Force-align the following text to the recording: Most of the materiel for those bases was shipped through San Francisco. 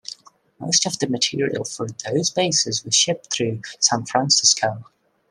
Most 0.57 0.87
of 0.87 0.97
the 0.97 1.05
materiel 1.07 1.63
for 1.63 1.87
those 2.11 2.31
bases 2.31 2.83
was 2.83 2.95
shipped 2.95 3.31
through 3.31 3.61
San 3.79 4.03
Francisco. 4.07 4.83